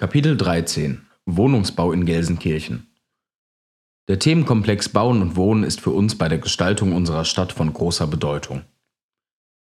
[0.00, 2.86] Kapitel 13 Wohnungsbau in Gelsenkirchen
[4.06, 8.06] Der Themenkomplex Bauen und Wohnen ist für uns bei der Gestaltung unserer Stadt von großer
[8.06, 8.62] Bedeutung.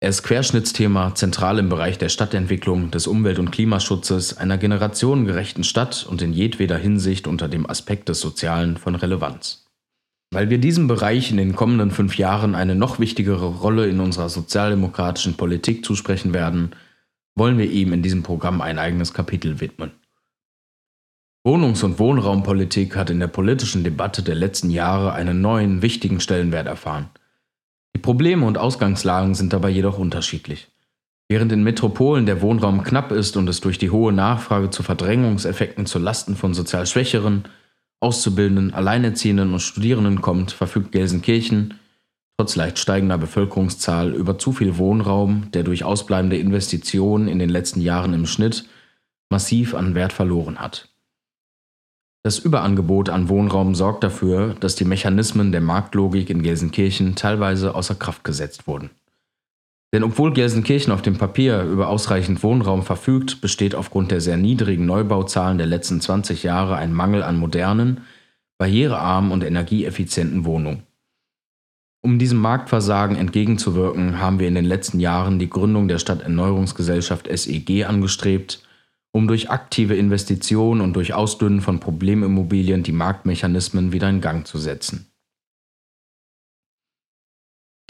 [0.00, 6.04] Er ist Querschnittsthema, zentral im Bereich der Stadtentwicklung, des Umwelt- und Klimaschutzes, einer generationengerechten Stadt
[6.04, 9.66] und in jedweder Hinsicht unter dem Aspekt des Sozialen von Relevanz.
[10.32, 14.30] Weil wir diesem Bereich in den kommenden fünf Jahren eine noch wichtigere Rolle in unserer
[14.30, 16.74] sozialdemokratischen Politik zusprechen werden,
[17.36, 19.92] wollen wir ihm in diesem Programm ein eigenes Kapitel widmen.
[21.48, 26.66] Wohnungs- und Wohnraumpolitik hat in der politischen Debatte der letzten Jahre einen neuen, wichtigen Stellenwert
[26.66, 27.08] erfahren.
[27.96, 30.68] Die Probleme und Ausgangslagen sind dabei jedoch unterschiedlich.
[31.26, 35.86] Während in Metropolen der Wohnraum knapp ist und es durch die hohe Nachfrage zu Verdrängungseffekten
[35.86, 37.44] zu Lasten von sozial Schwächeren,
[37.98, 41.80] Auszubildenden, Alleinerziehenden und Studierenden kommt, verfügt Gelsenkirchen,
[42.36, 47.80] trotz leicht steigender Bevölkerungszahl, über zu viel Wohnraum, der durch ausbleibende Investitionen in den letzten
[47.80, 48.68] Jahren im Schnitt
[49.30, 50.90] massiv an Wert verloren hat.
[52.24, 57.94] Das Überangebot an Wohnraum sorgt dafür, dass die Mechanismen der Marktlogik in Gelsenkirchen teilweise außer
[57.94, 58.90] Kraft gesetzt wurden.
[59.94, 64.84] Denn obwohl Gelsenkirchen auf dem Papier über ausreichend Wohnraum verfügt, besteht aufgrund der sehr niedrigen
[64.84, 68.02] Neubauzahlen der letzten 20 Jahre ein Mangel an modernen,
[68.58, 70.82] barrierearmen und energieeffizienten Wohnungen.
[72.02, 77.86] Um diesem Marktversagen entgegenzuwirken, haben wir in den letzten Jahren die Gründung der Stadterneuerungsgesellschaft SEG
[77.86, 78.67] angestrebt
[79.12, 84.58] um durch aktive Investitionen und durch Ausdünnen von Problemimmobilien die Marktmechanismen wieder in Gang zu
[84.58, 85.10] setzen.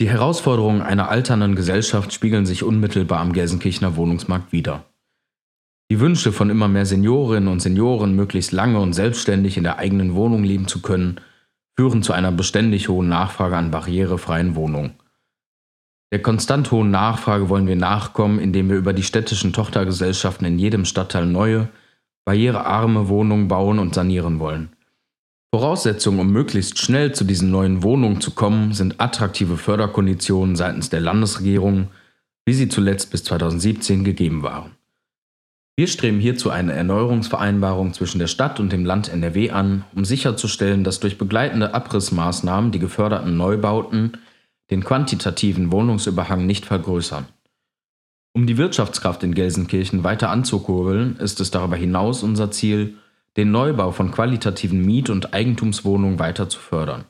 [0.00, 4.84] Die Herausforderungen einer alternden Gesellschaft spiegeln sich unmittelbar am Gelsenkirchener Wohnungsmarkt wider.
[5.90, 10.14] Die Wünsche von immer mehr Seniorinnen und Senioren, möglichst lange und selbstständig in der eigenen
[10.14, 11.20] Wohnung leben zu können,
[11.76, 14.94] führen zu einer beständig hohen Nachfrage an barrierefreien Wohnungen.
[16.10, 20.86] Der konstant hohen Nachfrage wollen wir nachkommen, indem wir über die städtischen Tochtergesellschaften in jedem
[20.86, 21.68] Stadtteil neue,
[22.24, 24.70] barrierearme Wohnungen bauen und sanieren wollen.
[25.54, 31.00] Voraussetzungen, um möglichst schnell zu diesen neuen Wohnungen zu kommen, sind attraktive Förderkonditionen seitens der
[31.00, 31.88] Landesregierung,
[32.46, 34.72] wie sie zuletzt bis 2017 gegeben waren.
[35.76, 40.84] Wir streben hierzu eine Erneuerungsvereinbarung zwischen der Stadt und dem Land NRW an, um sicherzustellen,
[40.84, 44.12] dass durch begleitende Abrissmaßnahmen die geförderten Neubauten
[44.70, 47.26] den quantitativen Wohnungsüberhang nicht vergrößern.
[48.34, 52.94] Um die Wirtschaftskraft in Gelsenkirchen weiter anzukurbeln, ist es darüber hinaus unser Ziel,
[53.36, 57.04] den Neubau von qualitativen Miet- und Eigentumswohnungen weiter zu fördern.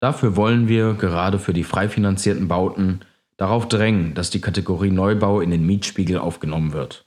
[0.00, 3.00] Dafür wollen wir, gerade für die frei finanzierten Bauten,
[3.36, 7.06] darauf drängen, dass die Kategorie Neubau in den Mietspiegel aufgenommen wird.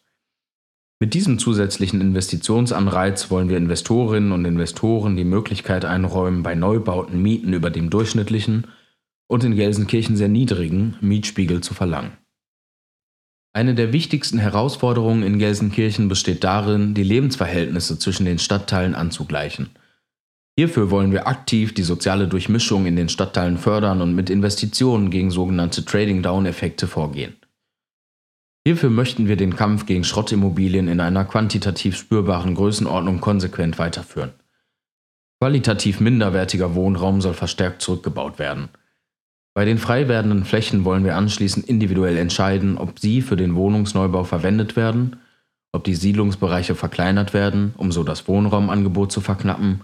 [1.00, 7.54] Mit diesem zusätzlichen Investitionsanreiz wollen wir Investorinnen und Investoren die Möglichkeit einräumen, bei Neubauten Mieten
[7.54, 8.68] über dem durchschnittlichen
[9.30, 12.18] und in Gelsenkirchen sehr niedrigen Mietspiegel zu verlangen.
[13.54, 19.70] Eine der wichtigsten Herausforderungen in Gelsenkirchen besteht darin, die Lebensverhältnisse zwischen den Stadtteilen anzugleichen.
[20.58, 25.32] Hierfür wollen wir aktiv die soziale Durchmischung in den Stadtteilen fördern und mit Investitionen gegen
[25.32, 27.36] sogenannte Trading-Down-Effekte vorgehen.
[28.66, 34.34] Hierfür möchten wir den Kampf gegen Schrottimmobilien in einer quantitativ spürbaren Größenordnung konsequent weiterführen.
[35.40, 38.70] Qualitativ minderwertiger Wohnraum soll verstärkt zurückgebaut werden.
[39.60, 44.24] Bei den frei werdenden Flächen wollen wir anschließend individuell entscheiden, ob sie für den Wohnungsneubau
[44.24, 45.18] verwendet werden,
[45.74, 49.82] ob die Siedlungsbereiche verkleinert werden, um so das Wohnraumangebot zu verknappen,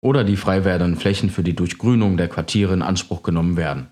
[0.00, 3.88] oder die frei werdenden Flächen für die Durchgrünung der Quartiere in Anspruch genommen werden.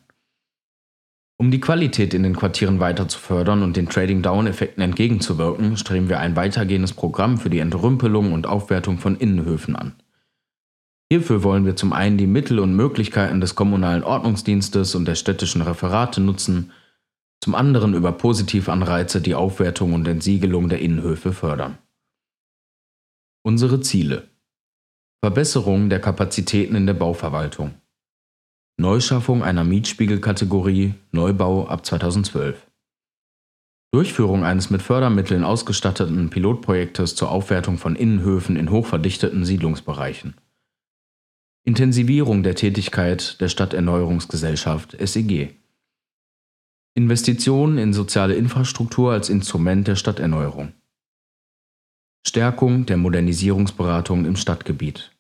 [1.36, 6.20] Um die Qualität in den Quartieren weiter zu fördern und den Trading-Down-Effekten entgegenzuwirken, streben wir
[6.20, 9.96] ein weitergehendes Programm für die Entrümpelung und Aufwertung von Innenhöfen an.
[11.10, 15.62] Hierfür wollen wir zum einen die Mittel und Möglichkeiten des kommunalen Ordnungsdienstes und der städtischen
[15.62, 16.72] Referate nutzen,
[17.40, 21.78] zum anderen über Positivanreize die Aufwertung und Entsiegelung der Innenhöfe fördern.
[23.42, 24.28] Unsere Ziele
[25.24, 27.74] Verbesserung der Kapazitäten in der Bauverwaltung.
[28.76, 32.66] Neuschaffung einer Mietspiegelkategorie Neubau ab 2012
[33.92, 40.34] Durchführung eines mit Fördermitteln ausgestatteten Pilotprojektes zur Aufwertung von Innenhöfen in hochverdichteten Siedlungsbereichen
[41.64, 45.56] Intensivierung der Tätigkeit der Stadterneuerungsgesellschaft SEG.
[46.94, 50.72] Investitionen in soziale Infrastruktur als Instrument der Stadterneuerung.
[52.26, 55.12] Stärkung der Modernisierungsberatung im Stadtgebiet